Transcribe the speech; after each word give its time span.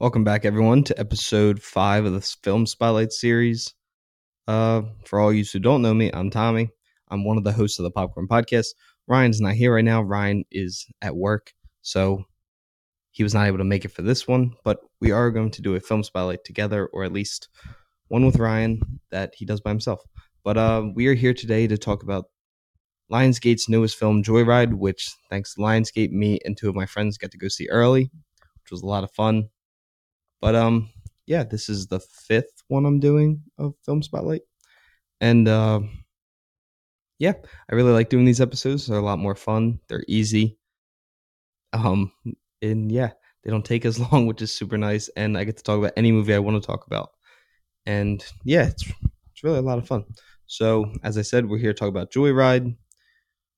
Welcome 0.00 0.24
back, 0.24 0.46
everyone, 0.46 0.82
to 0.84 0.98
episode 0.98 1.60
five 1.60 2.06
of 2.06 2.14
this 2.14 2.34
film 2.42 2.64
spotlight 2.64 3.12
series. 3.12 3.74
Uh, 4.48 4.80
for 5.04 5.20
all 5.20 5.30
you 5.30 5.44
who 5.44 5.58
don't 5.58 5.82
know 5.82 5.92
me, 5.92 6.10
I'm 6.14 6.30
Tommy. 6.30 6.70
I'm 7.10 7.22
one 7.22 7.36
of 7.36 7.44
the 7.44 7.52
hosts 7.52 7.78
of 7.78 7.82
the 7.82 7.90
Popcorn 7.90 8.26
Podcast. 8.26 8.68
Ryan's 9.06 9.42
not 9.42 9.56
here 9.56 9.74
right 9.74 9.84
now. 9.84 10.00
Ryan 10.00 10.46
is 10.50 10.86
at 11.02 11.16
work, 11.16 11.52
so 11.82 12.24
he 13.10 13.22
was 13.22 13.34
not 13.34 13.46
able 13.46 13.58
to 13.58 13.64
make 13.64 13.84
it 13.84 13.92
for 13.92 14.00
this 14.00 14.26
one. 14.26 14.54
But 14.64 14.78
we 15.02 15.10
are 15.10 15.30
going 15.30 15.50
to 15.50 15.60
do 15.60 15.74
a 15.74 15.80
film 15.80 16.02
spotlight 16.02 16.44
together, 16.46 16.86
or 16.94 17.04
at 17.04 17.12
least 17.12 17.50
one 18.08 18.24
with 18.24 18.38
Ryan 18.38 18.80
that 19.10 19.34
he 19.36 19.44
does 19.44 19.60
by 19.60 19.68
himself. 19.68 20.00
But 20.42 20.56
uh, 20.56 20.84
we 20.94 21.08
are 21.08 21.14
here 21.14 21.34
today 21.34 21.66
to 21.66 21.76
talk 21.76 22.02
about 22.02 22.24
Lionsgate's 23.12 23.68
newest 23.68 23.98
film, 23.98 24.22
Joyride, 24.22 24.72
which, 24.72 25.10
thanks 25.28 25.56
to 25.56 25.60
Lionsgate, 25.60 26.10
me 26.10 26.38
and 26.46 26.56
two 26.56 26.70
of 26.70 26.74
my 26.74 26.86
friends 26.86 27.18
got 27.18 27.32
to 27.32 27.38
go 27.38 27.48
see 27.48 27.68
early, 27.68 28.10
which 28.62 28.70
was 28.70 28.80
a 28.80 28.86
lot 28.86 29.04
of 29.04 29.10
fun. 29.10 29.50
But 30.40 30.54
um, 30.54 30.90
yeah, 31.26 31.44
this 31.44 31.68
is 31.68 31.86
the 31.86 32.00
fifth 32.00 32.62
one 32.68 32.86
I'm 32.86 33.00
doing 33.00 33.42
of 33.58 33.74
Film 33.84 34.02
Spotlight, 34.02 34.42
and 35.20 35.46
uh, 35.48 35.80
yeah, 37.20 37.34
I 37.70 37.74
really 37.74 37.92
like 37.92 38.08
doing 38.08 38.24
these 38.24 38.40
episodes. 38.40 38.86
They're 38.86 38.98
a 38.98 39.02
lot 39.02 39.18
more 39.18 39.34
fun. 39.34 39.78
They're 39.88 40.04
easy. 40.08 40.58
Um, 41.72 42.12
and 42.62 42.90
yeah, 42.90 43.10
they 43.44 43.50
don't 43.50 43.64
take 43.64 43.84
as 43.84 43.98
long, 44.12 44.26
which 44.26 44.42
is 44.42 44.52
super 44.52 44.78
nice. 44.78 45.08
And 45.16 45.36
I 45.36 45.44
get 45.44 45.58
to 45.58 45.62
talk 45.62 45.78
about 45.78 45.92
any 45.96 46.12
movie 46.12 46.34
I 46.34 46.38
want 46.38 46.60
to 46.60 46.66
talk 46.66 46.86
about. 46.86 47.10
And 47.86 48.24
yeah, 48.44 48.66
it's 48.66 48.90
it's 49.32 49.44
really 49.44 49.58
a 49.58 49.62
lot 49.62 49.78
of 49.78 49.86
fun. 49.86 50.04
So 50.46 50.92
as 51.02 51.16
I 51.16 51.22
said, 51.22 51.46
we're 51.46 51.58
here 51.58 51.72
to 51.72 51.78
talk 51.78 51.88
about 51.88 52.10
Joyride, 52.10 52.74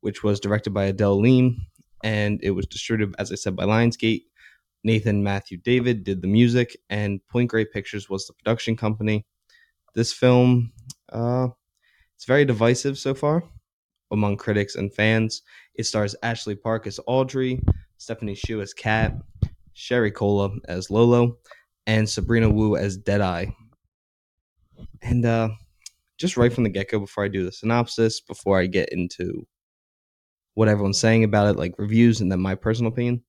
which 0.01 0.23
was 0.23 0.41
directed 0.41 0.71
by 0.71 0.85
Adele 0.85 1.21
Lim, 1.21 1.67
and 2.05 2.41
it 2.43 2.51
was 2.51 2.67
distributed, 2.67 3.15
as 3.19 3.33
I 3.33 3.37
said, 3.37 3.57
by 3.57 3.65
Lionsgate. 3.65 4.25
Nathan 4.85 5.23
Matthew 5.23 5.59
David 5.59 6.05
did 6.05 6.23
the 6.23 6.29
music, 6.29 6.77
and 6.91 7.21
Point 7.29 7.51
Grey 7.51 7.65
Pictures 7.65 8.11
was 8.11 8.27
the 8.27 8.33
production 8.33 8.77
company. 8.77 9.25
This 9.95 10.13
film, 10.13 10.73
uh, 11.13 11.49
it's 12.17 12.25
very 12.25 12.45
divisive 12.45 12.99
so 12.99 13.15
far 13.15 13.45
among 14.11 14.37
critics 14.37 14.75
and 14.75 14.93
fans. 14.93 15.43
It 15.75 15.85
stars 15.85 16.15
Ashley 16.23 16.55
Park 16.55 16.87
as 16.87 17.01
Audrey, 17.07 17.61
Stephanie 17.97 18.35
Hsu 18.35 18.61
as 18.61 18.75
Kat, 18.75 19.15
Sherry 19.75 20.11
Cola 20.11 20.51
as 20.67 20.91
Lolo, 20.91 21.39
and 21.87 22.09
Sabrina 22.09 22.51
Wu 22.51 22.77
as 22.77 22.97
Deadeye. 22.97 23.47
And 25.01 25.25
uh, 25.25 25.51
just 26.19 26.37
right 26.37 26.53
from 26.53 26.65
the 26.65 26.71
get 26.71 26.91
go, 26.91 27.01
before 27.01 27.25
I 27.25 27.29
do 27.29 27.45
the 27.45 27.53
synopsis, 27.53 28.21
before 28.21 28.59
I 28.59 28.67
get 28.67 28.91
into 28.91 29.47
what 30.55 30.69
everyone's 30.69 31.01
saying 31.01 31.25
about 31.25 31.49
it, 31.49 31.59
like 31.59 31.79
reviews 31.79 32.21
and 32.21 32.31
then 32.31 32.41
my 32.41 32.55
personal 32.55 32.93
opinion, 32.93 33.23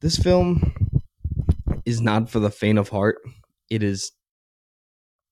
this 0.00 0.16
film 0.16 0.72
is 1.84 2.00
not 2.00 2.30
for 2.30 2.40
the 2.40 2.50
faint 2.50 2.78
of 2.78 2.88
heart. 2.88 3.18
It 3.70 3.82
is 3.82 4.12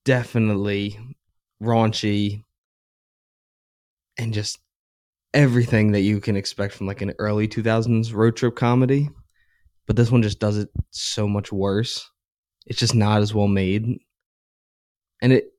definitely 0.05 0.99
raunchy 1.63 2.43
and 4.19 4.33
just 4.33 4.59
everything 5.33 5.93
that 5.93 6.03
you 6.03 6.21
can 6.21 6.37
expect 6.37 6.75
from 6.75 6.87
like 6.87 7.03
an 7.03 7.13
early 7.19 7.49
2000s 7.49 8.15
road 8.15 8.37
trip 8.37 8.55
comedy. 8.55 9.09
But 9.87 9.97
this 9.97 10.11
one 10.11 10.23
just 10.23 10.39
does 10.39 10.57
it 10.57 10.69
so 10.91 11.29
much 11.29 11.53
worse. 11.53 12.09
It's 12.67 12.79
just 12.79 12.95
not 12.95 13.21
as 13.21 13.35
well 13.35 13.49
made. 13.49 13.85
And 15.21 15.33
it 15.33 15.51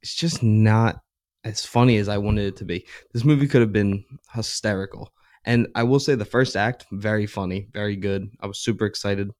it's 0.00 0.14
just 0.14 0.42
not 0.42 1.00
as 1.44 1.64
funny 1.64 1.96
as 1.98 2.08
I 2.08 2.18
wanted 2.18 2.46
it 2.46 2.56
to 2.56 2.64
be. 2.64 2.86
This 3.12 3.24
movie 3.24 3.46
could 3.46 3.60
have 3.60 3.72
been 3.72 4.04
hysterical. 4.32 5.12
And 5.44 5.68
I 5.74 5.82
will 5.84 6.00
say 6.00 6.14
the 6.14 6.24
first 6.24 6.56
act, 6.56 6.86
very 6.92 7.26
funny, 7.26 7.68
very 7.72 7.96
good. 7.96 8.30
I 8.40 8.46
was 8.46 8.58
super 8.58 8.86
excited. 8.86 9.30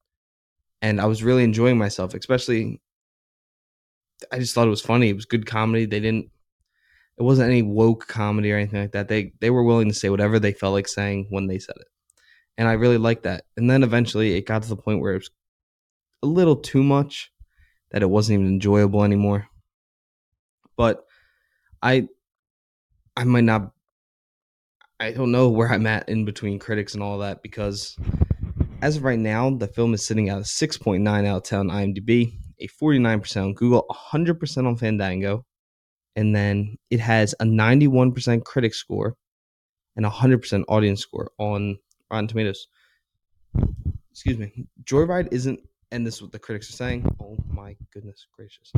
And 0.83 1.00
I 1.00 1.06
was 1.06 1.22
really 1.22 1.45
enjoying 1.45 1.78
myself, 1.78 2.14
especially 2.14 2.81
I 4.30 4.39
just 4.39 4.55
thought 4.55 4.67
it 4.67 4.70
was 4.70 4.80
funny. 4.80 5.08
It 5.08 5.17
was 5.17 5.25
good 5.25 5.47
comedy. 5.47 5.84
They 5.86 6.00
didn't 6.00 6.30
it 7.19 7.23
wasn't 7.23 7.50
any 7.50 7.62
woke 7.62 8.08
comedy 8.08 8.52
or 8.52 8.57
anything 8.57 8.80
like 8.80 8.92
that. 8.92 9.08
They 9.08 9.33
they 9.41 9.51
were 9.51 9.64
willing 9.64 9.89
to 9.89 9.95
say 9.95 10.11
whatever 10.11 10.39
they 10.39 10.52
felt 10.52 10.74
like 10.74 10.89
saying 10.89 11.27
when 11.30 11.46
they 11.46 11.58
said 11.58 11.77
it. 11.79 11.89
And 12.58 12.68
I 12.68 12.73
really 12.74 12.98
liked 12.98 13.24
that. 13.24 13.45
And 13.57 13.70
then 13.70 13.83
eventually 13.83 14.35
it 14.36 14.46
got 14.46 14.62
to 14.64 14.68
the 14.68 14.77
point 14.77 15.01
where 15.01 15.14
it 15.14 15.18
was 15.18 15.30
a 16.23 16.27
little 16.27 16.57
too 16.57 16.83
much 16.83 17.33
that 17.92 18.02
it 18.02 18.11
wasn't 18.11 18.41
even 18.41 18.52
enjoyable 18.52 19.05
anymore. 19.05 19.48
But 20.77 21.05
I 21.83 22.08
I 23.17 23.24
might 23.24 23.45
not 23.45 23.71
I 25.02 25.11
don't 25.11 25.33
know 25.33 25.48
where 25.48 25.68
I'm 25.68 25.89
at 25.89 26.08
in 26.08 26.24
between 26.24 26.61
critics 26.61 26.95
and 26.95 27.02
all 27.02 27.18
that 27.18 27.42
because 27.42 27.96
as 28.83 28.98
of 28.98 29.02
right 29.02 29.18
now, 29.18 29.51
the 29.51 29.67
film 29.67 29.95
is 29.95 30.07
sitting 30.07 30.29
at 30.29 30.39
a 30.39 30.42
6.9 30.42 31.27
out 31.27 31.36
of 31.39 31.42
10 31.42 31.58
on 31.58 31.68
IMDb, 31.70 32.39
a 32.61 32.68
49% 32.68 33.42
on 33.42 33.55
Google, 33.55 33.85
100% 33.91 34.64
on 34.64 34.77
Fandango, 34.77 35.45
and 36.14 36.36
then 36.36 36.77
it 36.89 37.01
has 37.01 37.35
a 37.41 37.45
91% 37.45 38.45
critic 38.45 38.74
score 38.74 39.17
and 39.96 40.07
a 40.07 40.08
100% 40.08 40.62
audience 40.68 41.01
score 41.01 41.33
on 41.36 41.79
Rotten 42.08 42.29
Tomatoes. 42.29 42.68
Excuse 44.12 44.39
me. 44.39 44.52
Joyride 44.85 45.33
isn't, 45.33 45.58
and 45.91 46.07
this 46.07 46.14
is 46.14 46.23
what 46.23 46.30
the 46.30 46.39
critics 46.39 46.68
are 46.70 46.77
saying. 46.77 47.12
Oh 47.20 47.36
my 47.51 47.74
goodness 47.92 48.29
gracious. 48.36 48.73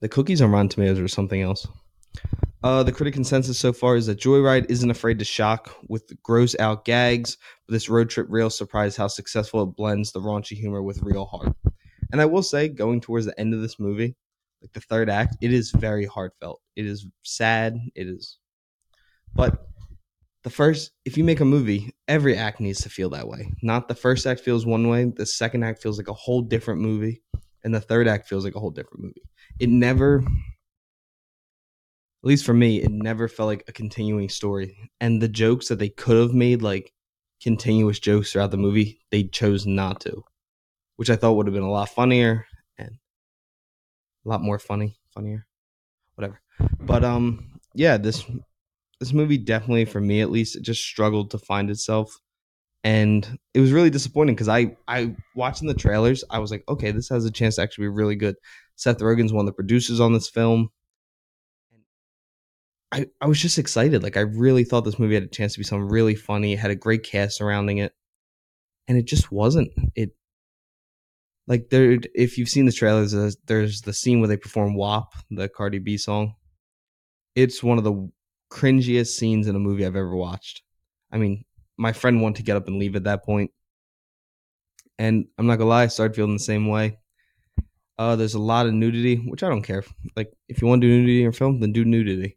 The 0.00 0.10
cookies 0.10 0.42
on 0.42 0.50
Rotten 0.50 0.68
Tomatoes 0.68 1.00
are 1.00 1.08
something 1.08 1.40
else. 1.40 1.66
Uh, 2.62 2.82
the 2.82 2.92
critic 2.92 3.14
consensus 3.14 3.58
so 3.58 3.72
far 3.72 3.96
is 3.96 4.06
that 4.06 4.20
Joyride 4.20 4.66
isn't 4.68 4.90
afraid 4.90 5.18
to 5.18 5.24
shock 5.24 5.74
with 5.88 6.12
gross 6.22 6.54
out 6.58 6.84
gags, 6.84 7.38
but 7.66 7.72
this 7.72 7.88
road 7.88 8.10
trip 8.10 8.26
real 8.28 8.50
surprise 8.50 8.96
how 8.96 9.08
successful 9.08 9.62
it 9.62 9.76
blends 9.76 10.12
the 10.12 10.20
raunchy 10.20 10.58
humor 10.58 10.82
with 10.82 11.02
real 11.02 11.24
heart. 11.24 11.56
And 12.12 12.20
I 12.20 12.26
will 12.26 12.42
say, 12.42 12.68
going 12.68 13.00
towards 13.00 13.24
the 13.24 13.38
end 13.40 13.54
of 13.54 13.62
this 13.62 13.78
movie, 13.78 14.14
like 14.60 14.72
the 14.72 14.80
third 14.80 15.08
act, 15.08 15.36
it 15.40 15.54
is 15.54 15.70
very 15.70 16.04
heartfelt. 16.04 16.60
It 16.76 16.84
is 16.84 17.06
sad. 17.22 17.78
It 17.94 18.06
is, 18.06 18.38
but 19.34 19.66
the 20.42 20.50
first, 20.50 20.90
if 21.06 21.16
you 21.16 21.24
make 21.24 21.40
a 21.40 21.44
movie, 21.46 21.94
every 22.08 22.36
act 22.36 22.60
needs 22.60 22.80
to 22.82 22.90
feel 22.90 23.10
that 23.10 23.28
way. 23.28 23.52
Not 23.62 23.88
the 23.88 23.94
first 23.94 24.26
act 24.26 24.40
feels 24.40 24.66
one 24.66 24.88
way, 24.88 25.04
the 25.04 25.26
second 25.26 25.62
act 25.62 25.82
feels 25.82 25.96
like 25.96 26.08
a 26.08 26.14
whole 26.14 26.42
different 26.42 26.80
movie, 26.80 27.22
and 27.64 27.74
the 27.74 27.80
third 27.80 28.06
act 28.06 28.28
feels 28.28 28.44
like 28.44 28.54
a 28.54 28.60
whole 28.60 28.70
different 28.70 29.02
movie. 29.02 29.22
It 29.58 29.70
never 29.70 30.24
at 32.22 32.26
least 32.28 32.44
for 32.44 32.52
me, 32.52 32.82
it 32.82 32.90
never 32.90 33.28
felt 33.28 33.46
like 33.46 33.64
a 33.66 33.72
continuing 33.72 34.28
story. 34.28 34.90
And 35.00 35.22
the 35.22 35.28
jokes 35.28 35.68
that 35.68 35.78
they 35.78 35.88
could 35.88 36.18
have 36.18 36.34
made 36.34 36.60
like 36.60 36.92
continuous 37.42 37.98
jokes 37.98 38.32
throughout 38.32 38.50
the 38.50 38.58
movie, 38.58 39.00
they 39.10 39.24
chose 39.24 39.66
not 39.66 40.00
to, 40.02 40.22
which 40.96 41.08
I 41.08 41.16
thought 41.16 41.32
would 41.32 41.46
have 41.46 41.54
been 41.54 41.62
a 41.62 41.70
lot 41.70 41.88
funnier 41.88 42.46
and 42.76 42.98
a 44.26 44.28
lot 44.28 44.42
more 44.42 44.58
funny, 44.58 44.98
funnier, 45.14 45.46
whatever. 46.16 46.42
But 46.78 47.04
um, 47.04 47.58
yeah, 47.74 47.96
this 47.96 48.24
this 48.98 49.14
movie 49.14 49.38
definitely, 49.38 49.86
for 49.86 50.00
me 50.00 50.20
at 50.20 50.30
least, 50.30 50.56
it 50.56 50.62
just 50.62 50.82
struggled 50.82 51.30
to 51.30 51.38
find 51.38 51.70
itself, 51.70 52.18
and 52.84 53.38
it 53.54 53.60
was 53.60 53.72
really 53.72 53.88
disappointing 53.88 54.34
because 54.34 54.48
I 54.48 54.76
I 54.86 55.16
watching 55.34 55.68
the 55.68 55.74
trailers, 55.74 56.22
I 56.28 56.38
was 56.38 56.50
like, 56.50 56.64
okay, 56.68 56.90
this 56.90 57.08
has 57.08 57.24
a 57.24 57.30
chance 57.30 57.56
to 57.56 57.62
actually 57.62 57.84
be 57.84 57.88
really 57.88 58.16
good. 58.16 58.36
Seth 58.76 58.98
Rogen's 58.98 59.32
one 59.32 59.40
of 59.40 59.46
the 59.46 59.54
producers 59.54 60.00
on 60.00 60.12
this 60.12 60.28
film 60.28 60.70
I, 62.92 63.06
I 63.20 63.26
was 63.26 63.40
just 63.40 63.58
excited. 63.58 64.02
Like 64.02 64.16
I 64.16 64.20
really 64.20 64.64
thought 64.64 64.84
this 64.84 64.98
movie 64.98 65.14
had 65.14 65.22
a 65.22 65.28
chance 65.28 65.52
to 65.52 65.60
be 65.60 65.64
something 65.64 65.88
really 65.88 66.14
funny. 66.14 66.54
It 66.54 66.58
had 66.58 66.70
a 66.70 66.76
great 66.76 67.04
cast 67.04 67.36
surrounding 67.36 67.78
it. 67.78 67.92
And 68.88 68.98
it 68.98 69.06
just 69.06 69.30
wasn't. 69.30 69.70
It 69.94 70.10
like 71.46 71.70
there 71.70 71.98
if 72.14 72.36
you've 72.36 72.48
seen 72.48 72.66
the 72.66 72.72
trailers, 72.72 73.12
there's, 73.12 73.36
there's 73.46 73.80
the 73.82 73.92
scene 73.92 74.20
where 74.20 74.28
they 74.28 74.36
perform 74.36 74.74
WAP, 74.74 75.12
the 75.30 75.48
Cardi 75.48 75.78
B 75.78 75.96
song. 75.96 76.34
It's 77.36 77.62
one 77.62 77.78
of 77.78 77.84
the 77.84 78.10
cringiest 78.52 79.08
scenes 79.08 79.46
in 79.46 79.54
a 79.54 79.60
movie 79.60 79.86
I've 79.86 79.94
ever 79.94 80.16
watched. 80.16 80.62
I 81.12 81.18
mean, 81.18 81.44
my 81.76 81.92
friend 81.92 82.20
wanted 82.20 82.36
to 82.36 82.42
get 82.42 82.56
up 82.56 82.66
and 82.66 82.78
leave 82.78 82.96
at 82.96 83.04
that 83.04 83.24
point. 83.24 83.52
And 84.98 85.26
I'm 85.38 85.46
not 85.46 85.56
gonna 85.56 85.70
lie, 85.70 85.84
I 85.84 85.86
started 85.86 86.16
feeling 86.16 86.32
the 86.32 86.40
same 86.40 86.66
way. 86.66 86.98
Uh, 87.96 88.16
there's 88.16 88.34
a 88.34 88.40
lot 88.40 88.66
of 88.66 88.74
nudity, 88.74 89.16
which 89.16 89.42
I 89.42 89.48
don't 89.48 89.62
care. 89.62 89.84
Like, 90.16 90.32
if 90.48 90.60
you 90.60 90.68
want 90.68 90.82
to 90.82 90.88
do 90.88 90.92
nudity 90.92 91.18
in 91.18 91.22
your 91.22 91.32
film, 91.32 91.60
then 91.60 91.72
do 91.72 91.84
nudity 91.84 92.36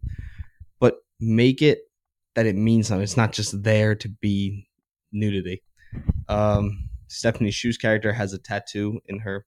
make 1.24 1.62
it 1.62 1.80
that 2.36 2.46
it 2.46 2.56
means 2.56 2.88
something. 2.88 3.04
It's 3.04 3.18
not 3.18 3.34
just 3.34 3.64
there 3.64 3.96
to 3.96 4.10
be 4.10 4.68
nudity. 5.12 5.62
Um, 6.28 6.90
Stephanie 7.08 7.52
Hsu's 7.52 7.78
character 7.78 8.12
has 8.14 8.34
a 8.34 8.40
tattoo 8.40 9.00
in 9.06 9.20
her 9.20 9.46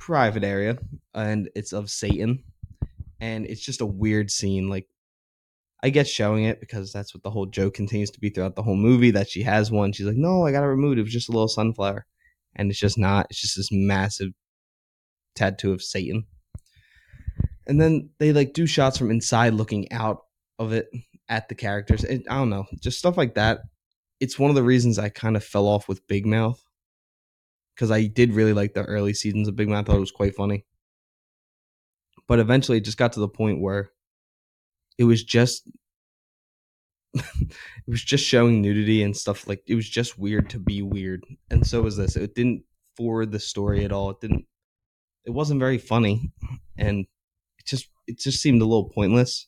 private 0.00 0.44
area, 0.44 0.78
and 1.14 1.48
it's 1.54 1.72
of 1.72 1.90
Satan, 1.90 2.42
and 3.20 3.46
it's 3.46 3.64
just 3.64 3.80
a 3.80 3.86
weird 3.86 4.30
scene. 4.30 4.68
Like, 4.68 4.86
I 5.82 5.90
guess 5.90 6.08
showing 6.08 6.44
it 6.44 6.60
because 6.60 6.92
that's 6.92 7.14
what 7.14 7.22
the 7.22 7.30
whole 7.30 7.46
joke 7.46 7.74
continues 7.74 8.10
to 8.10 8.20
be 8.20 8.30
throughout 8.30 8.56
the 8.56 8.62
whole 8.62 8.76
movie 8.76 9.12
that 9.12 9.28
she 9.28 9.42
has 9.42 9.70
one. 9.70 9.92
She's 9.92 10.06
like, 10.06 10.16
"No, 10.16 10.44
I 10.44 10.52
got 10.52 10.62
to 10.62 10.68
remove 10.68 10.94
it. 10.94 10.98
It 10.98 11.04
was 11.04 11.12
just 11.12 11.28
a 11.28 11.32
little 11.32 11.48
sunflower," 11.48 12.04
and 12.56 12.70
it's 12.70 12.80
just 12.80 12.98
not. 12.98 13.26
It's 13.30 13.40
just 13.40 13.56
this 13.56 13.68
massive 13.70 14.30
tattoo 15.36 15.72
of 15.72 15.82
Satan 15.82 16.24
and 17.68 17.80
then 17.80 18.10
they 18.18 18.32
like 18.32 18.54
do 18.54 18.66
shots 18.66 18.98
from 18.98 19.10
inside 19.10 19.54
looking 19.54 19.92
out 19.92 20.24
of 20.58 20.72
it 20.72 20.90
at 21.28 21.48
the 21.48 21.54
characters. 21.54 22.04
I 22.04 22.16
don't 22.26 22.50
know, 22.50 22.66
just 22.80 22.98
stuff 22.98 23.16
like 23.16 23.34
that. 23.34 23.60
it's 24.20 24.38
one 24.38 24.50
of 24.50 24.56
the 24.56 24.62
reasons 24.62 24.98
I 24.98 25.10
kind 25.10 25.36
of 25.36 25.44
fell 25.44 25.66
off 25.68 25.88
with 25.88 26.06
Big 26.08 26.26
Mouth 26.26 26.62
because 27.74 27.90
I 27.90 28.06
did 28.06 28.32
really 28.32 28.52
like 28.54 28.74
the 28.74 28.82
early 28.82 29.14
seasons 29.14 29.46
of 29.46 29.54
Big 29.54 29.68
Mouth. 29.68 29.84
I 29.84 29.92
thought 29.92 29.96
it 29.98 30.00
was 30.00 30.10
quite 30.10 30.34
funny, 30.34 30.64
but 32.26 32.40
eventually 32.40 32.78
it 32.78 32.84
just 32.84 32.98
got 32.98 33.12
to 33.12 33.20
the 33.20 33.28
point 33.28 33.60
where 33.60 33.90
it 34.96 35.04
was 35.04 35.22
just 35.22 35.68
it 37.14 37.54
was 37.86 38.02
just 38.02 38.24
showing 38.24 38.60
nudity 38.60 39.02
and 39.02 39.16
stuff 39.16 39.46
like 39.46 39.62
it 39.66 39.74
was 39.74 39.88
just 39.88 40.18
weird 40.18 40.50
to 40.50 40.58
be 40.58 40.82
weird 40.82 41.24
and 41.50 41.66
so 41.66 41.80
was 41.80 41.96
this 41.96 42.16
it 42.16 42.34
didn't 42.34 42.62
forward 42.96 43.32
the 43.32 43.38
story 43.38 43.82
at 43.84 43.92
all 43.92 44.10
it 44.10 44.20
didn't 44.20 44.44
it 45.24 45.30
wasn't 45.30 45.58
very 45.58 45.78
funny 45.78 46.30
and 46.76 47.06
just 47.68 47.88
it 48.06 48.18
just 48.18 48.40
seemed 48.40 48.62
a 48.62 48.64
little 48.64 48.88
pointless 48.88 49.46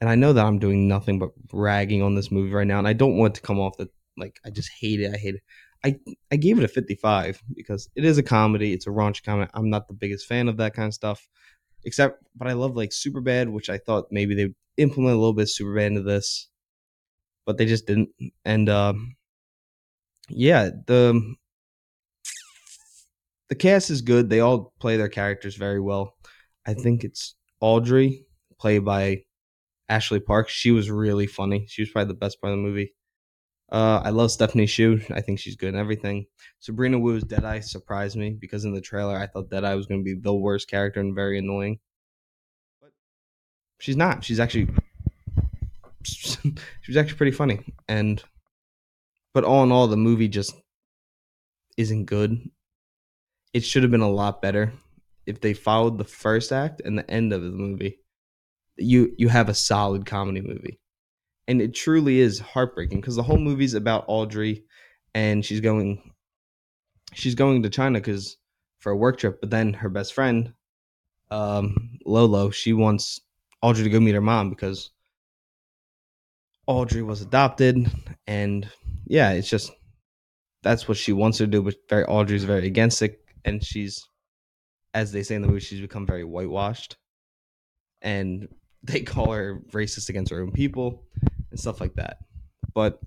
and 0.00 0.10
i 0.10 0.14
know 0.14 0.32
that 0.32 0.44
i'm 0.44 0.58
doing 0.58 0.88
nothing 0.88 1.18
but 1.18 1.30
ragging 1.52 2.02
on 2.02 2.14
this 2.14 2.30
movie 2.30 2.52
right 2.52 2.66
now 2.66 2.78
and 2.78 2.88
i 2.88 2.92
don't 2.92 3.16
want 3.16 3.32
it 3.32 3.40
to 3.40 3.46
come 3.46 3.60
off 3.60 3.76
that 3.78 3.88
like 4.16 4.38
i 4.44 4.50
just 4.50 4.70
hate 4.80 5.00
it 5.00 5.14
i 5.14 5.16
hate 5.16 5.34
it 5.34 5.42
i 5.84 5.96
i 6.30 6.36
gave 6.36 6.58
it 6.58 6.64
a 6.64 6.68
55 6.68 7.42
because 7.54 7.88
it 7.96 8.04
is 8.04 8.18
a 8.18 8.22
comedy 8.22 8.72
it's 8.72 8.86
a 8.86 8.90
raunchy 8.90 9.22
comedy 9.24 9.50
i'm 9.54 9.70
not 9.70 9.88
the 9.88 9.94
biggest 9.94 10.26
fan 10.26 10.48
of 10.48 10.56
that 10.58 10.74
kind 10.74 10.88
of 10.88 10.94
stuff 10.94 11.26
except 11.84 12.22
but 12.36 12.48
i 12.48 12.52
love 12.52 12.76
like 12.76 12.90
Superbad 12.90 13.50
which 13.50 13.70
i 13.70 13.78
thought 13.78 14.06
maybe 14.10 14.34
they 14.34 14.46
would 14.46 14.54
implement 14.76 15.14
a 15.14 15.18
little 15.18 15.34
bit 15.34 15.42
of 15.42 15.48
Superbad 15.48 15.86
into 15.86 16.02
this, 16.02 16.48
but 17.46 17.58
they 17.58 17.66
just 17.66 17.86
didn't. 17.86 18.10
And 18.44 18.68
um, 18.68 19.16
yeah, 20.28 20.70
the 20.86 21.34
the 23.48 23.54
cast 23.54 23.90
is 23.90 24.02
good. 24.02 24.30
They 24.30 24.40
all 24.40 24.72
play 24.80 24.96
their 24.96 25.08
characters 25.08 25.56
very 25.56 25.80
well. 25.80 26.14
I 26.66 26.74
think 26.74 27.04
it's 27.04 27.34
Audrey, 27.60 28.24
played 28.58 28.84
by 28.84 29.24
Ashley 29.88 30.20
Parks. 30.20 30.52
She 30.52 30.70
was 30.70 30.90
really 30.90 31.26
funny. 31.26 31.66
She 31.68 31.82
was 31.82 31.90
probably 31.90 32.08
the 32.08 32.18
best 32.18 32.40
part 32.40 32.52
of 32.52 32.58
the 32.58 32.62
movie. 32.62 32.94
Uh, 33.70 34.02
I 34.04 34.10
love 34.10 34.30
Stephanie 34.30 34.66
Hsu. 34.66 35.00
I 35.10 35.22
think 35.22 35.38
she's 35.38 35.56
good 35.56 35.70
in 35.70 35.80
everything. 35.80 36.26
Sabrina 36.60 36.98
Wu's 36.98 37.24
Deadeye 37.24 37.60
surprised 37.60 38.16
me 38.16 38.30
because 38.30 38.64
in 38.64 38.74
the 38.74 38.80
trailer 38.82 39.16
I 39.16 39.26
thought 39.26 39.50
Deadeye 39.50 39.74
was 39.74 39.86
going 39.86 40.00
to 40.00 40.04
be 40.04 40.20
the 40.20 40.34
worst 40.34 40.68
character 40.68 41.00
and 41.00 41.14
very 41.14 41.38
annoying. 41.38 41.78
But 42.80 42.90
she's 43.78 43.96
not. 43.96 44.24
She's 44.24 44.40
actually 44.40 44.68
she's 46.02 46.96
actually 46.96 47.16
pretty 47.16 47.32
funny. 47.32 47.60
And 47.88 48.22
but 49.32 49.44
all 49.44 49.62
in 49.62 49.72
all, 49.72 49.88
the 49.88 49.96
movie 49.96 50.28
just 50.28 50.54
isn't 51.78 52.04
good. 52.04 52.38
It 53.54 53.64
should 53.64 53.82
have 53.82 53.92
been 53.92 54.00
a 54.02 54.10
lot 54.10 54.42
better 54.42 54.72
if 55.26 55.40
they 55.40 55.54
followed 55.54 55.98
the 55.98 56.04
first 56.04 56.52
act 56.52 56.82
and 56.84 56.98
the 56.98 57.10
end 57.10 57.32
of 57.32 57.42
the 57.42 57.50
movie. 57.50 57.98
You 58.76 59.14
you 59.18 59.28
have 59.28 59.48
a 59.48 59.54
solid 59.54 60.06
comedy 60.06 60.40
movie. 60.40 60.80
And 61.48 61.60
it 61.60 61.74
truly 61.74 62.20
is 62.20 62.38
heartbreaking 62.38 63.00
because 63.00 63.16
the 63.16 63.22
whole 63.22 63.38
movie's 63.38 63.74
about 63.74 64.04
Audrey 64.08 64.64
and 65.14 65.44
she's 65.44 65.60
going 65.60 66.12
she's 67.12 67.34
going 67.34 67.62
to 67.62 67.70
China 67.70 68.00
cuz 68.00 68.36
for 68.78 68.92
a 68.92 68.96
work 68.96 69.18
trip, 69.18 69.40
but 69.40 69.50
then 69.50 69.72
her 69.74 69.88
best 69.88 70.14
friend 70.14 70.54
um 71.30 71.98
Lolo, 72.04 72.50
she 72.50 72.72
wants 72.72 73.20
Audrey 73.62 73.84
to 73.84 73.90
go 73.90 74.00
meet 74.00 74.14
her 74.14 74.20
mom 74.20 74.50
because 74.50 74.90
Audrey 76.66 77.02
was 77.02 77.20
adopted, 77.20 77.90
and 78.26 78.68
yeah, 79.06 79.32
it's 79.32 79.48
just 79.48 79.72
that's 80.62 80.86
what 80.86 80.96
she 80.96 81.12
wants 81.12 81.38
to 81.38 81.46
do. 81.46 81.62
But 81.62 81.74
very 81.88 82.04
Audrey's 82.04 82.44
very 82.44 82.66
against 82.66 83.02
it, 83.02 83.20
and 83.44 83.62
she's, 83.62 84.06
as 84.94 85.12
they 85.12 85.22
say 85.22 85.34
in 85.34 85.42
the 85.42 85.48
movie, 85.48 85.60
she's 85.60 85.80
become 85.80 86.06
very 86.06 86.24
whitewashed, 86.24 86.96
and 88.02 88.48
they 88.82 89.00
call 89.00 89.32
her 89.32 89.60
racist 89.72 90.08
against 90.08 90.30
her 90.30 90.40
own 90.40 90.52
people 90.52 91.04
and 91.50 91.58
stuff 91.58 91.80
like 91.80 91.94
that. 91.94 92.18
But 92.74 93.00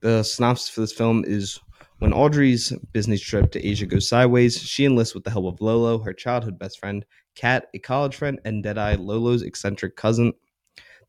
the 0.00 0.22
synopsis 0.22 0.68
for 0.68 0.80
this 0.80 0.92
film 0.92 1.24
is 1.26 1.58
when 1.98 2.12
Audrey's 2.12 2.72
business 2.92 3.20
trip 3.20 3.50
to 3.52 3.66
Asia 3.66 3.86
goes 3.86 4.08
sideways, 4.08 4.60
she 4.60 4.84
enlists 4.84 5.14
with 5.14 5.24
the 5.24 5.30
help 5.30 5.46
of 5.46 5.60
Lolo, 5.60 5.98
her 5.98 6.12
childhood 6.12 6.58
best 6.58 6.78
friend, 6.78 7.04
Kat, 7.34 7.66
a 7.74 7.78
college 7.78 8.14
friend, 8.14 8.40
and 8.44 8.62
Deadeye, 8.62 8.96
Lolo's 8.96 9.42
eccentric 9.42 9.96
cousin. 9.96 10.32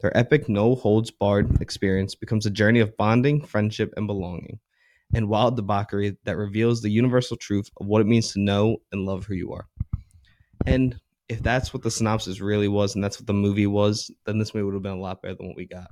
Their 0.02 0.16
epic 0.18 0.50
no 0.50 0.76
holds 0.76 1.12
barred 1.12 1.62
experience 1.62 2.16
becomes 2.16 2.46
a 2.46 2.52
journey 2.52 2.80
of 2.80 2.96
bonding, 2.98 3.46
friendship, 3.46 3.94
and 3.98 4.08
belonging, 4.08 4.60
and 5.14 5.30
wild 5.30 5.58
debauchery 5.58 6.18
that 6.24 6.38
reveals 6.38 6.82
the 6.82 6.90
universal 6.90 7.38
truth 7.38 7.70
of 7.80 7.88
what 7.88 8.02
it 8.02 8.08
means 8.08 8.32
to 8.34 8.40
know 8.40 8.78
and 8.92 9.06
love 9.06 9.26
who 9.26 9.36
you 9.36 9.52
are. 9.52 9.68
And 10.70 11.00
if 11.28 11.42
that's 11.42 11.74
what 11.74 11.84
the 11.84 11.92
synopsis 11.92 12.42
really 12.42 12.68
was, 12.68 12.96
and 12.96 13.04
that's 13.04 13.20
what 13.20 13.28
the 13.28 13.34
movie 13.34 13.68
was, 13.68 14.12
then 14.26 14.40
this 14.40 14.54
movie 14.54 14.66
would 14.66 14.74
have 14.74 14.84
been 14.84 14.94
a 14.94 15.00
lot 15.00 15.22
better 15.22 15.36
than 15.36 15.48
what 15.48 15.58
we 15.58 15.66
got. 15.66 15.92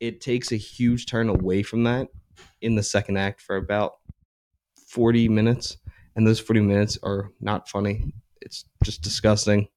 It 0.00 0.20
takes 0.20 0.52
a 0.52 0.56
huge 0.56 1.06
turn 1.06 1.28
away 1.28 1.62
from 1.62 1.84
that 1.84 2.08
in 2.62 2.74
the 2.74 2.82
second 2.82 3.18
act 3.18 3.40
for 3.40 3.56
about 3.56 3.94
40 4.88 5.28
minutes, 5.28 5.76
and 6.16 6.26
those 6.26 6.40
40 6.40 6.60
minutes 6.60 6.98
are 7.02 7.30
not 7.40 7.68
funny 7.68 8.12
it's 8.40 8.64
just 8.82 9.02
disgusting. 9.02 9.68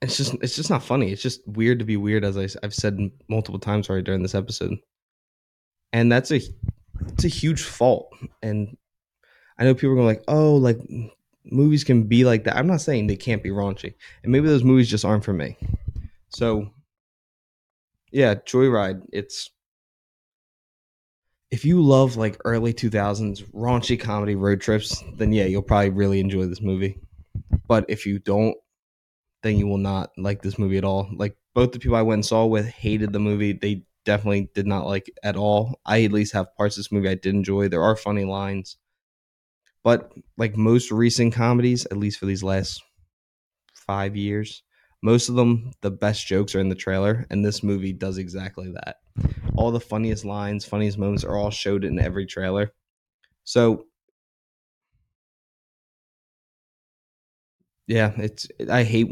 It's 0.00 0.16
just 0.16 0.34
it's 0.42 0.56
just 0.56 0.70
not 0.70 0.82
funny. 0.82 1.12
It's 1.12 1.22
just 1.22 1.46
weird 1.46 1.78
to 1.78 1.84
be 1.84 1.96
weird, 1.96 2.24
as 2.24 2.36
I, 2.36 2.48
I've 2.62 2.74
said 2.74 2.98
multiple 3.28 3.58
times 3.58 3.88
already 3.88 4.04
during 4.04 4.22
this 4.22 4.34
episode. 4.34 4.76
And 5.92 6.10
that's 6.12 6.30
a 6.30 6.40
it's 7.08 7.24
a 7.24 7.28
huge 7.28 7.62
fault. 7.62 8.12
And 8.42 8.76
I 9.58 9.64
know 9.64 9.74
people 9.74 9.90
are 9.90 9.96
going 9.96 10.06
like, 10.06 10.24
oh, 10.28 10.56
like 10.56 10.78
movies 11.44 11.84
can 11.84 12.04
be 12.04 12.24
like 12.24 12.44
that. 12.44 12.56
I'm 12.56 12.66
not 12.66 12.80
saying 12.80 13.06
they 13.06 13.16
can't 13.16 13.42
be 13.42 13.50
raunchy, 13.50 13.94
and 14.22 14.32
maybe 14.32 14.48
those 14.48 14.64
movies 14.64 14.88
just 14.88 15.04
aren't 15.04 15.24
for 15.24 15.32
me. 15.32 15.56
So, 16.28 16.70
yeah, 18.10 18.34
Joyride. 18.34 19.02
It's 19.12 19.50
if 21.50 21.64
you 21.64 21.80
love 21.80 22.16
like 22.16 22.40
early 22.44 22.74
2000s 22.74 23.44
raunchy 23.52 23.98
comedy 23.98 24.34
road 24.34 24.60
trips, 24.60 25.02
then 25.16 25.32
yeah, 25.32 25.44
you'll 25.44 25.62
probably 25.62 25.90
really 25.90 26.18
enjoy 26.18 26.46
this 26.46 26.60
movie. 26.60 26.98
But 27.68 27.84
if 27.88 28.06
you 28.06 28.18
don't, 28.18 28.56
then 29.44 29.56
you 29.56 29.68
will 29.68 29.78
not 29.78 30.10
like 30.16 30.42
this 30.42 30.58
movie 30.58 30.78
at 30.78 30.84
all. 30.84 31.08
Like 31.14 31.36
both 31.54 31.70
the 31.72 31.78
people 31.78 31.96
I 31.96 32.02
went 32.02 32.18
and 32.18 32.26
saw 32.26 32.44
with 32.46 32.66
hated 32.66 33.12
the 33.12 33.20
movie. 33.20 33.52
They 33.52 33.84
definitely 34.04 34.50
did 34.54 34.66
not 34.66 34.86
like 34.86 35.10
at 35.22 35.36
all. 35.36 35.80
I 35.86 36.02
at 36.02 36.12
least 36.12 36.32
have 36.32 36.54
parts 36.56 36.76
of 36.76 36.80
this 36.80 36.92
movie 36.92 37.08
I 37.08 37.14
did 37.14 37.34
enjoy. 37.34 37.68
There 37.68 37.82
are 37.82 37.94
funny 37.94 38.24
lines. 38.24 38.76
But 39.84 40.12
like 40.38 40.56
most 40.56 40.90
recent 40.90 41.34
comedies, 41.34 41.86
at 41.86 41.98
least 41.98 42.18
for 42.18 42.26
these 42.26 42.42
last 42.42 42.82
five 43.74 44.16
years, 44.16 44.62
most 45.02 45.28
of 45.28 45.34
them, 45.36 45.72
the 45.82 45.90
best 45.90 46.26
jokes 46.26 46.54
are 46.54 46.60
in 46.60 46.70
the 46.70 46.74
trailer, 46.74 47.26
and 47.30 47.44
this 47.44 47.62
movie 47.62 47.92
does 47.92 48.18
exactly 48.18 48.72
that 48.72 48.96
all 49.56 49.70
the 49.70 49.80
funniest 49.80 50.24
lines, 50.24 50.64
funniest 50.64 50.98
moments 50.98 51.24
are 51.24 51.36
all 51.36 51.50
showed 51.50 51.84
in 51.84 51.98
every 52.00 52.26
trailer. 52.26 52.72
So 53.44 53.86
yeah, 57.86 58.12
it's 58.16 58.48
I 58.70 58.82
hate 58.84 59.08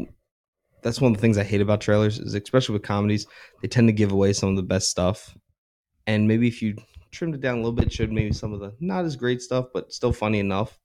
that's 0.83 1.01
one 1.01 1.11
of 1.13 1.17
the 1.17 1.21
things 1.21 1.37
I 1.37 1.43
hate 1.43 1.61
about 1.61 1.81
trailers 1.81 2.19
is 2.19 2.35
especially 2.35 2.73
with 2.73 2.83
comedies, 2.83 3.27
they 3.61 3.67
tend 3.67 3.87
to 3.89 3.93
give 3.93 4.11
away 4.11 4.33
some 4.33 4.49
of 4.49 4.55
the 4.55 4.63
best 4.63 4.89
stuff. 4.89 5.35
And 6.07 6.27
maybe 6.27 6.47
if 6.47 6.61
you 6.61 6.75
trimmed 7.13 7.35
it 7.35 7.41
down 7.41 7.55
a 7.55 7.57
little 7.57 7.71
bit, 7.71 7.91
showed 7.91 8.11
maybe 8.11 8.33
some 8.33 8.53
of 8.53 8.59
the 8.59 8.73
not 8.79 9.05
as 9.05 9.15
great 9.15 9.41
stuff, 9.41 9.67
but 9.73 9.93
still 9.93 10.11
funny 10.11 10.39
enough, 10.39 10.79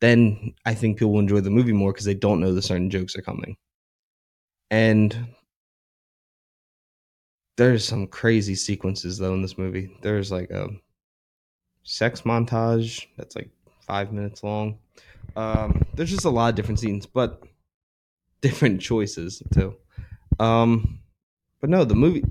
then 0.00 0.54
I 0.64 0.74
think 0.74 0.98
people 0.98 1.12
will 1.12 1.20
enjoy 1.20 1.40
the 1.40 1.50
movie 1.50 1.72
more 1.72 1.92
because 1.92 2.06
they 2.06 2.14
don't 2.14 2.40
know 2.40 2.52
the 2.52 2.62
certain 2.62 2.90
jokes 2.90 3.16
are 3.16 3.22
coming. 3.22 3.56
And 4.70 5.28
there's 7.56 7.86
some 7.86 8.06
crazy 8.06 8.54
sequences 8.54 9.18
though 9.18 9.34
in 9.34 9.42
this 9.42 9.58
movie. 9.58 9.96
There's 10.02 10.32
like 10.32 10.50
a 10.50 10.68
sex 11.84 12.22
montage 12.22 13.06
that's 13.16 13.36
like 13.36 13.50
five 13.80 14.12
minutes 14.12 14.42
long. 14.42 14.78
Um, 15.36 15.82
there's 15.94 16.10
just 16.10 16.24
a 16.24 16.30
lot 16.30 16.48
of 16.48 16.54
different 16.54 16.80
scenes, 16.80 17.06
but 17.06 17.42
different 18.40 18.80
choices 18.80 19.42
too. 19.52 19.76
Um, 20.38 21.00
but 21.60 21.70
no, 21.70 21.84
the 21.84 21.94
movie. 21.94 22.24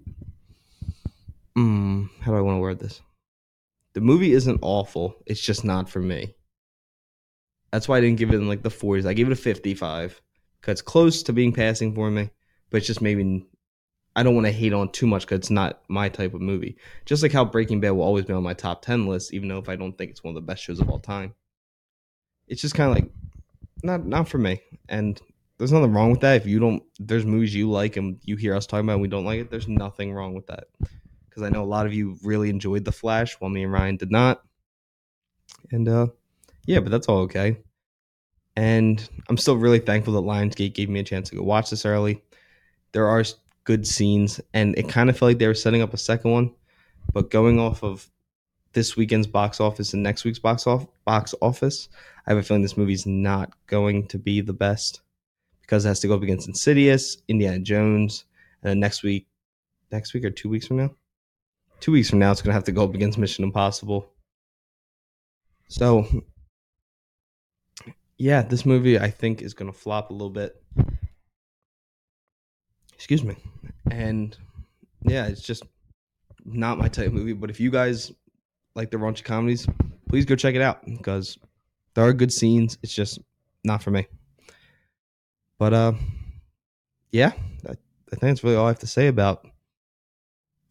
Mm, 1.57 2.10
how 2.22 2.31
do 2.31 2.38
I 2.38 2.41
want 2.41 2.57
to 2.57 2.62
word 2.62 2.79
this? 2.79 3.01
The 3.93 4.01
movie 4.01 4.33
isn't 4.33 4.60
awful. 4.62 5.15
It's 5.25 5.41
just 5.41 5.63
not 5.63 5.89
for 5.89 6.00
me. 6.00 6.36
That's 7.72 7.88
why 7.88 7.98
I 7.98 8.01
didn't 8.01 8.17
give 8.17 8.31
it 8.31 8.36
in 8.36 8.48
like 8.48 8.63
the 8.63 8.69
40s. 8.69 9.05
I 9.05 9.13
gave 9.13 9.27
it 9.27 9.33
a 9.33 9.36
55 9.36 10.22
because 10.60 10.72
it's 10.74 10.81
close 10.81 11.24
to 11.24 11.33
being 11.33 11.53
passing 11.53 11.93
for 11.93 12.10
me, 12.10 12.29
but 12.69 12.77
it's 12.77 12.88
just 12.88 13.01
maybe 13.01 13.45
I 14.15 14.24
don't 14.24 14.36
want 14.36 14.45
to 14.45 14.51
hate 14.51 14.74
on 14.74 14.91
too 14.91 15.07
much 15.07 15.24
because 15.24 15.39
it's 15.39 15.50
not 15.50 15.81
my 15.88 16.10
type 16.10 16.33
of 16.33 16.41
movie. 16.41 16.77
Just 17.05 17.24
like 17.24 17.31
how 17.31 17.45
Breaking 17.45 17.79
Bad 17.79 17.91
will 17.91 18.03
always 18.03 18.25
be 18.25 18.33
on 18.33 18.43
my 18.43 18.53
top 18.53 18.83
ten 18.83 19.07
list, 19.07 19.33
even 19.33 19.48
though 19.48 19.57
if 19.57 19.69
I 19.69 19.75
don't 19.75 19.98
think 19.98 20.12
it's 20.12 20.24
one 20.24 20.36
of 20.36 20.36
the 20.36 20.45
best 20.45 20.63
shows 20.63 20.79
of 20.79 20.89
all 20.89 21.00
time. 21.00 21.33
It's 22.48 22.62
just 22.62 22.75
kind 22.75 22.89
of 22.89 22.95
like 22.95 23.12
not 23.83 24.05
not 24.05 24.27
for 24.27 24.38
me. 24.38 24.62
And 24.88 25.19
there's 25.57 25.72
nothing 25.72 25.93
wrong 25.93 26.12
with 26.12 26.22
that. 26.22 26.38
If 26.38 26.45
you 26.45 26.60
don't, 26.60 26.83
there's 27.00 27.25
movies 27.25 27.55
you 27.55 27.72
like 27.72 27.98
and 27.98 28.19
you 28.24 28.36
hear 28.36 28.55
us 28.55 28.67
talking 28.67 28.86
about 28.86 28.93
and 28.93 29.01
we 29.01 29.07
don't 29.07 29.25
like 29.25 29.39
it. 29.39 29.50
There's 29.50 29.67
nothing 29.67 30.13
wrong 30.13 30.33
with 30.33 30.48
that. 30.48 30.65
Because 31.33 31.47
I 31.47 31.49
know 31.49 31.63
a 31.63 31.65
lot 31.65 31.87
of 31.87 31.93
you 31.93 32.17
really 32.23 32.51
enjoyed 32.51 32.85
The 32.85 32.91
Flash, 32.91 33.33
while 33.39 33.49
me 33.49 33.63
and 33.63 33.73
Ryan 33.73 33.97
did 33.97 34.11
not. 34.11 34.43
And 35.71 35.89
uh, 35.89 36.07
yeah, 36.67 36.79
but 36.79 36.91
that's 36.91 37.07
all 37.07 37.21
okay. 37.21 37.57
And 38.55 39.09
I'm 39.27 39.37
still 39.37 39.57
really 39.57 39.79
thankful 39.79 40.13
that 40.13 40.21
Lionsgate 40.21 40.75
gave 40.75 40.89
me 40.89 40.99
a 40.99 41.03
chance 41.03 41.29
to 41.29 41.35
go 41.35 41.41
watch 41.41 41.71
this 41.71 41.87
early. 41.87 42.21
There 42.91 43.07
are 43.07 43.23
good 43.63 43.87
scenes, 43.87 44.39
and 44.53 44.77
it 44.77 44.89
kind 44.89 45.09
of 45.09 45.17
felt 45.17 45.29
like 45.31 45.39
they 45.39 45.47
were 45.47 45.55
setting 45.55 45.81
up 45.81 45.93
a 45.93 45.97
second 45.97 46.31
one. 46.31 46.51
But 47.13 47.31
going 47.31 47.59
off 47.59 47.83
of 47.83 48.09
this 48.73 48.95
weekend's 48.95 49.27
box 49.27 49.59
office 49.59 49.93
and 49.93 50.03
next 50.03 50.23
week's 50.23 50.39
box 50.39 50.67
off 50.67 50.85
box 51.05 51.33
office, 51.41 51.89
I 52.27 52.31
have 52.31 52.37
a 52.37 52.43
feeling 52.43 52.61
this 52.61 52.77
movie's 52.77 53.07
not 53.07 53.51
going 53.65 54.07
to 54.09 54.19
be 54.19 54.41
the 54.41 54.53
best 54.53 55.01
because 55.61 55.85
it 55.85 55.87
has 55.87 55.99
to 56.01 56.07
go 56.07 56.15
up 56.15 56.21
against 56.21 56.47
Insidious, 56.47 57.17
Indiana 57.27 57.59
Jones, 57.59 58.25
and 58.61 58.69
then 58.69 58.79
next 58.79 59.01
week, 59.01 59.27
next 59.91 60.13
week 60.13 60.25
or 60.25 60.29
two 60.29 60.49
weeks 60.49 60.67
from 60.67 60.77
now, 60.77 60.91
two 61.83 61.91
weeks 61.91 62.09
from 62.09 62.19
now, 62.19 62.31
it's 62.31 62.41
gonna 62.41 62.53
have 62.53 62.63
to 62.63 62.71
go 62.71 62.85
up 62.85 62.95
against 62.95 63.17
Mission 63.17 63.43
Impossible. 63.43 64.09
So, 65.67 66.07
yeah, 68.17 68.41
this 68.41 68.65
movie 68.65 68.97
I 68.97 69.09
think 69.09 69.41
is 69.41 69.53
gonna 69.53 69.73
flop 69.73 70.09
a 70.09 70.13
little 70.13 70.29
bit. 70.29 70.55
Excuse 72.93 73.21
me, 73.21 73.35
and 73.91 74.37
yeah, 75.01 75.27
it's 75.27 75.41
just 75.41 75.63
not 76.45 76.77
my 76.77 76.87
type 76.87 77.07
of 77.07 77.13
movie. 77.13 77.33
But 77.33 77.49
if 77.49 77.59
you 77.59 77.69
guys 77.69 78.13
like 78.75 78.89
the 78.89 78.95
raunchy 78.95 79.25
comedies, 79.25 79.67
please 80.07 80.23
go 80.23 80.37
check 80.37 80.55
it 80.55 80.61
out 80.61 80.85
because 80.85 81.37
there 81.95 82.05
are 82.05 82.13
good 82.13 82.31
scenes. 82.31 82.77
It's 82.81 82.93
just 82.93 83.19
not 83.65 83.83
for 83.83 83.91
me. 83.91 84.07
But 85.59 85.73
uh, 85.73 85.91
yeah, 87.11 87.33
I, 87.67 87.71
I 87.71 87.75
think 88.15 88.21
that's 88.21 88.43
really 88.45 88.55
all 88.55 88.67
I 88.67 88.69
have 88.69 88.79
to 88.79 88.87
say 88.87 89.07
about 89.07 89.45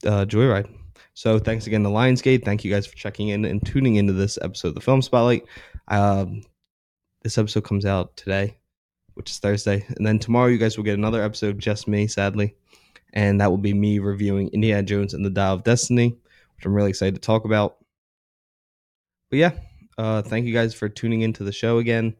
uh, 0.07 0.25
Joyride. 0.25 0.71
So 1.15 1.39
thanks 1.39 1.67
again 1.67 1.83
to 1.83 1.89
Lionsgate. 1.89 2.45
Thank 2.45 2.65
you 2.65 2.71
guys 2.71 2.87
for 2.87 2.97
checking 2.97 3.29
in 3.29 3.45
and 3.45 3.65
tuning 3.65 3.97
into 3.97 4.13
this 4.13 4.39
episode 4.41 4.69
of 4.69 4.75
the 4.75 4.81
Film 4.81 5.03
Spotlight. 5.03 5.45
Um, 5.89 6.43
this 7.23 7.39
episode 7.39 7.65
comes 7.65 7.85
out 7.85 8.17
today, 8.17 8.57
which 9.15 9.31
is 9.31 9.39
Thursday, 9.39 9.85
and 9.97 10.07
then 10.07 10.19
tomorrow 10.19 10.49
you 10.49 10.59
guys 10.59 10.77
will 10.77 10.85
get 10.85 10.99
another 10.99 11.23
episode, 11.23 11.59
just 11.59 11.87
me, 11.87 12.07
sadly, 12.07 12.55
and 13.13 13.41
that 13.41 13.51
will 13.51 13.59
be 13.59 13.75
me 13.75 13.99
reviewing 13.99 14.49
Indiana 14.49 14.83
Jones 14.83 15.15
and 15.15 15.25
the 15.25 15.31
Dial 15.31 15.55
of 15.55 15.65
Destiny, 15.65 16.17
which 16.57 16.67
I'm 16.67 16.75
really 16.75 16.91
excited 16.91 17.15
to 17.15 17.21
talk 17.21 17.45
about. 17.45 17.77
But 19.31 19.39
yeah, 19.39 19.53
uh, 19.99 20.23
thank 20.23 20.47
you 20.47 20.53
guys 20.53 20.75
for 20.75 20.89
tuning 20.89 21.21
into 21.21 21.45
the 21.45 21.53
show 21.53 21.79
again, 21.79 22.17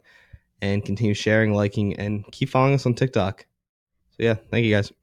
and 0.61 0.85
continue 0.85 1.13
sharing, 1.13 1.53
liking, 1.53 1.95
and 1.97 2.25
keep 2.31 2.49
following 2.49 2.75
us 2.75 2.85
on 2.85 2.93
TikTok. 2.93 3.45
So 4.11 4.23
yeah, 4.23 4.35
thank 4.51 4.65
you 4.65 4.73
guys. 4.73 4.93